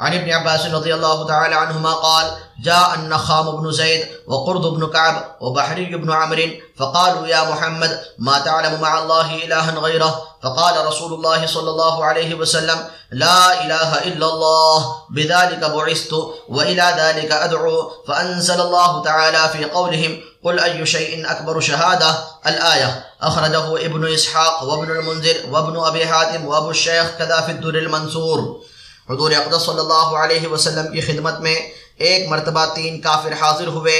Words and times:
عن 0.00 0.14
ابن 0.14 0.32
عباس 0.32 0.66
رضي 0.66 0.94
الله 0.94 1.26
تعالى 1.26 1.54
عنهما 1.54 1.92
قال 1.92 2.26
جاء 2.62 2.94
النخام 2.94 3.50
بن 3.50 3.72
زيد 3.72 4.06
وقرض 4.26 4.74
بن 4.74 4.86
كعب 4.86 5.36
وبحري 5.40 5.96
بن 5.96 6.12
عمرو 6.12 6.48
فقالوا 6.76 7.26
يا 7.26 7.50
محمد 7.50 8.00
ما 8.18 8.38
تعلم 8.38 8.80
مع 8.80 8.98
الله 8.98 9.44
إلها 9.44 9.70
غيره؟ 9.70 10.22
فقال 10.42 10.86
رسول 10.86 11.12
الله 11.12 11.46
صلى 11.46 11.70
الله 11.70 12.04
عليه 12.04 12.34
وسلم 12.34 12.78
لا 13.12 13.64
إله 13.64 13.98
إلا 13.98 14.26
الله 14.26 14.96
بذلك 15.10 15.58
بعثت 15.58 16.12
وإلى 16.48 16.94
ذلك 16.98 17.32
أدعو 17.32 17.90
فأنزل 18.08 18.60
الله 18.60 19.02
تعالى 19.02 19.48
في 19.52 19.64
قولهم 19.64 20.20
قل 20.44 20.60
أي 20.60 20.86
شيء 20.86 21.30
أكبر 21.30 21.60
شهادة؟ 21.60 22.14
الآية 22.46 23.04
أخرجه 23.22 23.86
ابن 23.86 24.14
إسحاق 24.14 24.62
وابن 24.62 24.90
المنذر 24.90 25.36
وابن 25.50 25.84
أبي 25.84 26.06
حاتم 26.06 26.46
وأبو 26.46 26.70
الشيخ 26.70 27.10
كذا 27.18 27.40
في 27.40 27.52
الدر 27.52 27.74
المنصور 27.74 28.60
حضور 29.10 29.32
اقدس 29.32 29.62
صلی 29.62 29.78
اللہ 29.78 30.16
علیہ 30.22 30.46
وسلم 30.46 30.92
کی 30.92 31.00
خدمت 31.00 31.40
میں 31.40 31.54
ایک 31.96 32.28
مرتبہ 32.28 32.66
تین 32.74 33.00
کافر 33.00 33.32
حاضر 33.32 33.66
ہوئے 33.66 33.98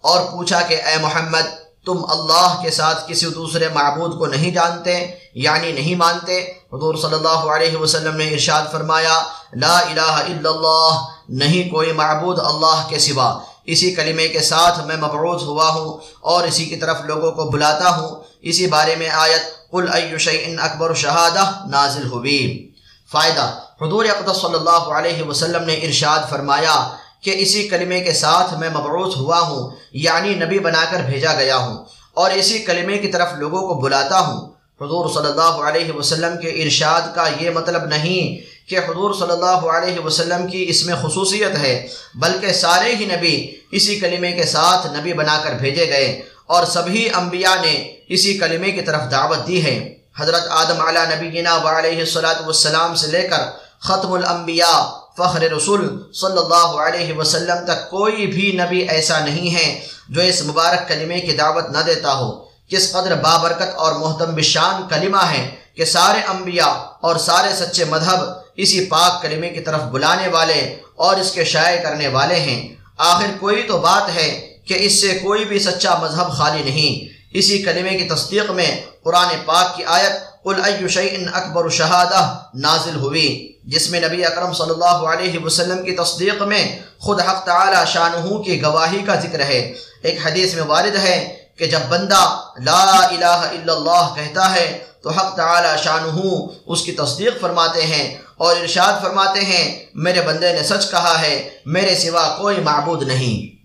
اور 0.00 0.20
پوچھا 0.32 0.60
کہ 0.60 0.74
اے 0.74 0.96
محمد، 1.02 1.46
تم 1.86 2.04
اللہ 2.08 2.58
کے 2.62 2.70
ساتھ 2.70 3.10
کسی 3.10 3.26
دوسرے 3.26 3.68
معبود 3.68 4.18
کو 4.18 4.26
نہیں 4.26 4.50
جانتے 4.50 5.06
یعنی 5.34 5.72
نہیں 5.72 5.94
مانتے؟ 5.94 6.40
حضور 6.72 6.94
صلی 6.94 7.14
اللہ 7.14 7.52
علیہ 7.52 7.76
وسلم 7.76 8.16
نے 8.16 8.28
ارشاد 8.28 8.62
فرمایا، 8.72 9.22
لا 9.52 9.78
الہ 9.78 10.14
الا 10.30 10.50
اللہ، 10.50 11.06
نہیں 11.28 11.70
کوئی 11.70 11.92
معبود 11.92 12.38
اللہ 12.38 12.86
کے 12.88 12.98
سوا۔ 12.98 13.38
اسی 13.64 13.94
کلمے 13.94 14.28
کے 14.28 14.40
ساتھ 14.40 14.86
میں 14.86 14.96
مبعوث 14.96 15.42
ہوا 15.42 15.68
ہوں 15.68 15.98
اور 16.20 16.44
اسی 16.44 16.64
کی 16.64 16.76
طرف 16.76 17.00
لوگوں 17.00 17.32
کو 17.32 17.44
بلاتا 17.44 17.88
ہوں۔ 17.88 18.22
اسی 18.40 18.66
بارے 18.66 18.96
میں 18.96 19.08
آیت، 19.08 19.70
قل 19.70 19.86
ای 19.94 20.18
شیء 20.18 20.56
اکبر 20.60 20.94
شہادہ 20.94 21.50
نازل 21.70 22.06
ہوئی۔ 22.06 22.72
فائدہ 23.12 23.58
حضور 23.80 24.04
اقدس 24.04 24.40
صلی 24.40 24.54
اللہ 24.54 24.88
علیہ 24.96 25.22
وسلم 25.22 25.64
نے 25.64 25.74
ارشاد 25.84 26.28
فرمایا 26.30 26.74
کہ 27.22 27.34
اسی 27.38 27.66
کلمے 27.68 28.00
کے 28.00 28.12
ساتھ 28.14 28.52
میں 28.58 28.68
مبعوث 28.70 29.16
ہوا 29.16 29.38
ہوں 29.40 29.70
یعنی 29.98 30.34
نبی 30.34 30.58
بنا 30.58 30.84
کر 30.90 31.00
بھیجا 31.06 31.32
گیا 31.34 31.56
ہوں، 31.56 31.76
اور 32.16 32.30
اسی 32.30 32.58
کلمے 32.64 32.98
کی 32.98 33.08
طرف 33.08 33.32
لوگوں 33.38 33.66
کو 33.68 33.74
بلاتا 33.80 34.18
ہوں۔ 34.20 34.38
حضور 34.80 35.08
صلی 35.14 35.28
اللہ 35.28 35.56
علیہ 35.68 35.92
وسلم 35.92 36.36
کے 36.40 36.50
ارشاد 36.62 37.14
کا 37.14 37.24
یہ 37.40 37.50
مطلب 37.50 37.84
نہیں 37.86 38.36
کہ 38.70 38.78
حضور 38.88 39.14
صلی 39.14 39.32
اللہ 39.32 39.64
علیہ 39.70 40.00
وسلم 40.00 40.46
کی 40.48 40.64
اس 40.68 40.84
میں 40.86 40.94
خصوصیت 41.02 41.56
ہے، 41.58 41.74
بلکہ 42.14 42.52
سارے 42.54 42.94
ہی 42.96 43.06
نبی 43.06 43.34
اسی 43.76 43.98
کلمے 44.00 44.32
کے 44.32 44.44
ساتھ 44.46 44.86
نبی 44.96 45.12
بنا 45.14 45.40
کر 45.44 45.54
بھیجے 45.60 45.88
گئے، 45.88 46.08
اور 46.46 46.64
سبھی 46.66 47.08
انبیاء 47.14 47.54
نے 47.62 47.74
اسی 48.08 48.38
کلمے 48.38 48.70
کی 48.72 48.82
طرف 48.82 49.10
دعوت 49.10 49.46
دی 49.48 49.64
ہے۔ 49.64 49.76
حضرت 50.18 50.46
آدم 50.52 50.80
علیہ 50.82 51.06
نبینا 51.14 51.56
و 51.56 51.68
علیہ 51.68 52.04
صلاۃ 52.14 52.40
والسلام 52.44 52.94
سے 52.94 53.06
لے 53.08 53.26
کر 53.28 53.42
ختم 53.82 54.12
الانبیاء، 54.12 54.80
فخر 55.18 55.40
رسول 55.40 56.12
صلی 56.12 56.38
اللہ 56.38 56.82
علیہ 56.82 57.12
وسلم 57.12 57.64
تک 57.64 57.90
کوئی 57.90 58.26
بھی 58.26 58.52
نبی 58.52 58.78
ایسا 58.78 59.18
نہیں 59.18 59.54
ہے 59.54 59.80
جو 60.08 60.20
اس 60.20 60.42
مبارک 60.44 60.88
کلمے 60.88 61.20
کی 61.20 61.32
دعوت 61.32 61.70
نہ 61.70 61.78
دیتا 61.78 62.14
ہو۔ 62.14 62.44
کس 62.68 62.92
قدر 62.92 63.14
بابرکت 63.14 63.74
اور 63.74 63.92
محتم 63.92 64.34
بشان 64.34 64.82
کلمہ 64.88 65.22
ہے 65.30 65.50
کہ 65.74 65.84
سارے 65.84 66.20
انبیاء 66.28 66.74
اور 67.00 67.16
سارے 67.16 67.54
سچے 67.54 67.84
مذہب 67.84 68.18
اسی 68.56 68.84
پاک 68.84 69.22
کلمے 69.22 69.48
کی 69.48 69.60
طرف 69.60 69.80
بلانے 69.80 70.28
والے 70.28 70.76
اور 70.96 71.16
اس 71.16 71.32
کے 71.32 71.44
شائع 71.44 71.82
کرنے 71.82 72.08
والے 72.08 72.34
ہیں۔ 72.34 72.74
آخر 72.98 73.26
کوئی 73.40 73.62
تو 73.62 73.78
بات 73.78 74.16
ہے 74.16 74.54
کہ 74.64 74.76
اس 74.80 75.00
سے 75.00 75.18
کوئی 75.22 75.44
بھی 75.44 75.58
سچا 75.58 75.94
مذہب 75.94 76.30
خالی 76.30 76.62
نہیں۔ 76.62 77.08
اسی 77.32 77.62
کلمے 77.62 77.98
کی 77.98 78.04
تصدیق 78.04 78.50
میں 78.50 78.80
قرآن 79.02 79.28
پاک 79.46 79.76
کی 79.76 79.84
آیت 79.84 80.29
قل 80.44 80.64
ای 80.64 80.88
شیء 80.88 81.16
اکبر 81.32 81.68
شہادہ 81.68 82.38
نازل 82.54 82.96
ہوئی۔ 82.96 83.56
جس 83.64 83.90
میں 83.90 84.00
نبی 84.00 84.24
اکرم 84.24 84.52
صلی 84.52 84.70
اللہ 84.70 84.84
علیہ 84.84 85.38
وسلم 85.38 85.84
کی 85.84 85.92
تصدیق 85.92 86.42
میں 86.42 86.78
خود 86.98 87.20
حق 87.20 87.44
تعالی 87.44 87.76
شانہ 87.86 88.42
کی 88.42 88.62
گواہی 88.62 89.02
کا 89.06 89.14
ذکر 89.14 89.40
ہے۔ 89.40 89.74
ایک 90.02 90.26
حدیث 90.26 90.54
میں 90.54 90.62
وارد 90.62 90.96
ہے 90.96 91.36
کہ 91.58 91.66
جب 91.66 91.80
بندہ 91.88 92.40
لا 92.64 93.06
الہ 93.08 93.24
الا 93.24 93.72
اللہ 93.72 94.14
کہتا 94.14 94.54
ہے 94.54 94.78
تو 95.02 95.10
حق 95.10 95.36
تعالی 95.36 95.82
شانہ 95.84 96.20
اس 96.66 96.82
کی 96.82 96.92
تصدیق 96.92 97.40
فرماتے 97.40 97.82
ہیں 97.82 98.18
اور 98.36 98.56
ارشاد 98.56 99.02
فرماتے 99.02 99.40
ہیں، 99.40 99.86
میرے 99.94 100.20
بندے 100.20 100.52
نے 100.52 100.62
سچ 100.62 100.90
کہا 100.90 101.20
ہے، 101.20 101.48
میرے 101.66 101.94
سوا 101.94 102.36
کوئی 102.40 102.60
معبود 102.60 103.02
نہیں۔ 103.02 103.59